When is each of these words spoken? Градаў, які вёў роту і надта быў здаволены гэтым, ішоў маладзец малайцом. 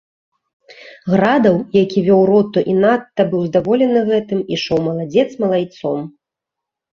Градаў, 1.13 1.55
які 1.83 1.99
вёў 2.07 2.21
роту 2.29 2.59
і 2.73 2.75
надта 2.85 3.21
быў 3.35 3.41
здаволены 3.51 3.99
гэтым, 4.09 4.39
ішоў 4.57 4.77
маладзец 4.89 5.29
малайцом. 5.45 5.99